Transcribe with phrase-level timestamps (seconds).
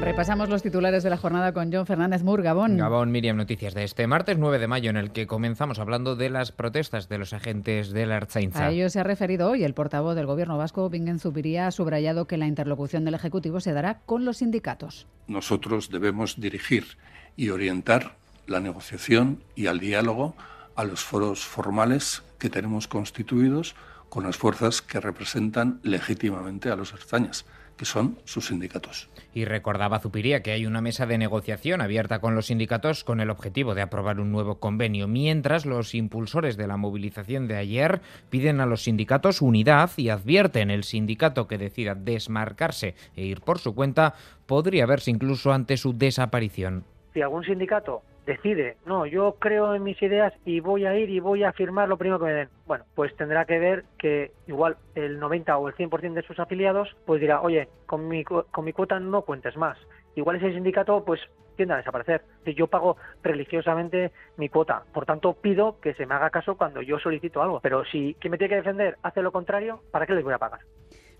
[0.00, 2.76] Repasamos los titulares de la jornada con John Fernández Mur, Gabón.
[2.76, 6.28] Gabón, Miriam, noticias de este martes 9 de mayo, en el que comenzamos hablando de
[6.28, 8.66] las protestas de los agentes de la Arzainza.
[8.66, 12.26] A ello se ha referido hoy el portavoz del gobierno vasco, Bingen Zubiría, ha subrayado
[12.26, 15.06] que la interlocución del Ejecutivo se dará con los sindicatos.
[15.26, 16.98] Nosotros debemos dirigir
[17.36, 18.16] y orientar
[18.46, 20.34] la negociación y al diálogo
[20.76, 23.74] a los foros formales que tenemos constituidos
[24.08, 27.46] con las fuerzas que representan legítimamente a los erzañas
[27.76, 29.08] que son sus sindicatos.
[29.32, 33.30] Y recordaba Zupiría que hay una mesa de negociación abierta con los sindicatos con el
[33.30, 38.00] objetivo de aprobar un nuevo convenio, mientras los impulsores de la movilización de ayer
[38.30, 43.58] piden a los sindicatos unidad y advierten el sindicato que decida desmarcarse e ir por
[43.58, 44.14] su cuenta
[44.46, 46.84] podría verse incluso ante su desaparición.
[47.12, 51.20] Si algún sindicato decide, no, yo creo en mis ideas y voy a ir y
[51.20, 52.48] voy a firmar lo primero que me den.
[52.66, 56.96] Bueno, pues tendrá que ver que igual el 90 o el 100% de sus afiliados
[57.06, 59.78] pues dirá, oye, con mi, con mi cuota no cuentes más.
[60.14, 61.20] Igual ese sindicato pues
[61.56, 62.22] tiende a desaparecer.
[62.56, 66.98] Yo pago religiosamente mi cuota, por tanto pido que se me haga caso cuando yo
[66.98, 67.60] solicito algo.
[67.60, 70.38] Pero si quien me tiene que defender hace lo contrario, ¿para qué les voy a
[70.38, 70.60] pagar?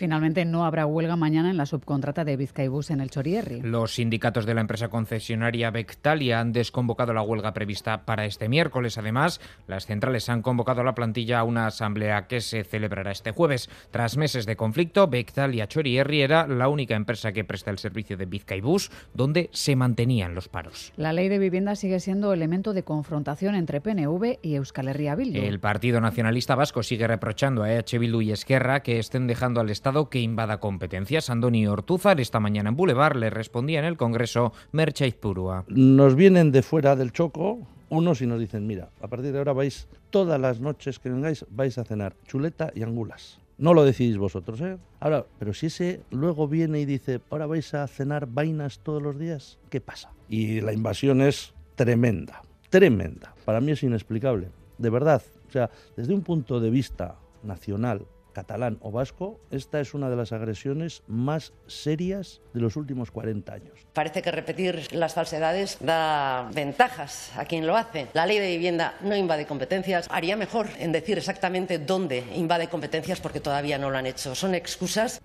[0.00, 3.60] Finalmente no habrá huelga mañana en la subcontrata de Vizcaibus en el Chorierri.
[3.60, 8.96] Los sindicatos de la empresa concesionaria Bectalia han desconvocado la huelga prevista para este miércoles.
[8.96, 13.32] Además, las centrales han convocado a la plantilla a una asamblea que se celebrará este
[13.32, 13.68] jueves.
[13.90, 18.24] Tras meses de conflicto, Bectalia Chorierri era la única empresa que presta el servicio de
[18.24, 20.94] Vizcaibus donde se mantenían los paros.
[20.96, 25.42] La ley de vivienda sigue siendo elemento de confrontación entre PNV y Euskal Herria Bildu.
[25.42, 29.68] El Partido Nacionalista Vasco sigue reprochando a EH Bildu y Esquerra que estén dejando al
[29.68, 31.30] Estado que invada competencias.
[31.30, 35.64] Andoni Ortúzar esta mañana en Boulevard le respondía en el Congreso Merchait Purua.
[35.68, 39.52] Nos vienen de fuera del Choco unos y nos dicen, mira, a partir de ahora
[39.52, 43.40] vais todas las noches que vengáis, vais a cenar chuleta y angulas.
[43.58, 44.78] No lo decidís vosotros, ¿eh?
[45.00, 49.18] Ahora, pero si ese luego viene y dice, ahora vais a cenar vainas todos los
[49.18, 50.12] días, ¿qué pasa?
[50.28, 53.34] Y la invasión es tremenda, tremenda.
[53.44, 54.48] Para mí es inexplicable,
[54.78, 55.22] de verdad.
[55.48, 58.06] O sea, desde un punto de vista nacional,
[58.40, 63.52] catalán o vasco, esta es una de las agresiones más serias de los últimos 40
[63.52, 63.74] años.
[63.92, 68.08] Parece que repetir las falsedades da ventajas a quien lo hace.
[68.14, 70.06] La ley de vivienda no invade competencias.
[70.10, 74.34] Haría mejor en decir exactamente dónde invade competencias porque todavía no lo han hecho.
[74.34, 75.20] Son excusas.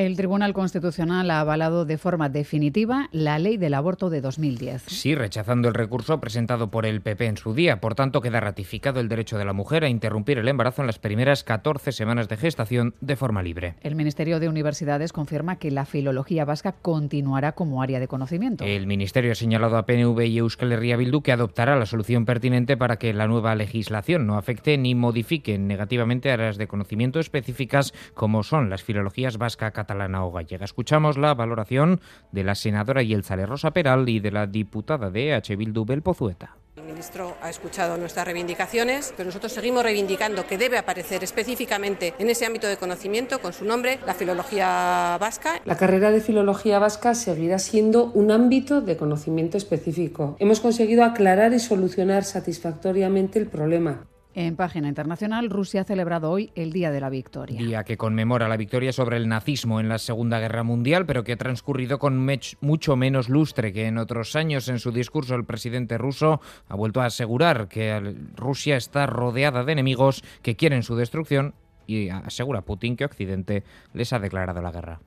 [0.00, 4.84] El Tribunal Constitucional ha avalado de forma definitiva la ley del aborto de 2010.
[4.86, 7.82] Sí, rechazando el recurso presentado por el PP en su día.
[7.82, 10.98] Por tanto, queda ratificado el derecho de la mujer a interrumpir el embarazo en las
[10.98, 13.74] primeras 14 semanas de gestación de forma libre.
[13.82, 18.64] El Ministerio de Universidades confirma que la filología vasca continuará como área de conocimiento.
[18.64, 22.78] El Ministerio ha señalado a PNV y Euskal Herria Bildu que adoptará la solución pertinente
[22.78, 28.42] para que la nueva legislación no afecte ni modifique negativamente áreas de conocimiento específicas como
[28.44, 30.64] son las filologías vasca, catalana o gallega.
[30.64, 35.56] Escuchamos la valoración de la senadora Yelzale Rosa Peral y de la diputada de H.
[35.56, 36.56] Bildu Belpozueta.
[36.76, 42.30] El ministro ha escuchado nuestras reivindicaciones, pero nosotros seguimos reivindicando que debe aparecer específicamente en
[42.30, 45.60] ese ámbito de conocimiento con su nombre la filología vasca.
[45.64, 50.36] La carrera de filología vasca seguirá siendo un ámbito de conocimiento específico.
[50.38, 54.06] Hemos conseguido aclarar y solucionar satisfactoriamente el problema.
[54.32, 57.58] En página internacional, Rusia ha celebrado hoy el Día de la Victoria.
[57.58, 61.32] Día que conmemora la victoria sobre el nazismo en la Segunda Guerra Mundial, pero que
[61.32, 62.24] ha transcurrido con
[62.60, 64.68] mucho menos lustre que en otros años.
[64.68, 69.72] En su discurso, el presidente ruso ha vuelto a asegurar que Rusia está rodeada de
[69.72, 71.54] enemigos que quieren su destrucción
[71.88, 73.64] y asegura Putin que Occidente
[73.94, 75.00] les ha declarado la guerra.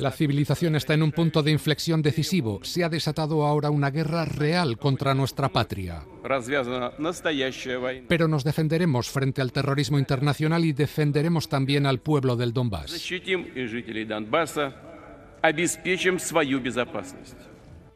[0.00, 2.60] La civilización está en un punto de inflexión decisivo.
[2.62, 6.04] Se ha desatado ahora una guerra real contra nuestra patria.
[8.08, 12.92] Pero nos defenderemos frente al terrorismo internacional y defenderemos también al pueblo del Donbass.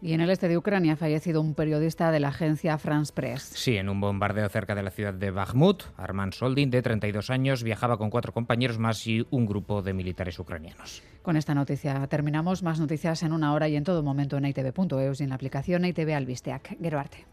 [0.02, 3.42] Y en el este de Ucrania ha fallecido un periodista de la agencia France Press.
[3.54, 7.62] Sí, en un bombardeo cerca de la ciudad de Bakhmut, Arman Soldin, de 32 años,
[7.62, 11.04] viajaba con cuatro compañeros más y un grupo de militares ucranianos.
[11.22, 12.64] Con esta noticia terminamos.
[12.64, 15.84] Más noticias en una hora y en todo momento en itv.eus y en la aplicación
[15.84, 16.76] ITV Albisteac.
[16.80, 17.24] Geroarte.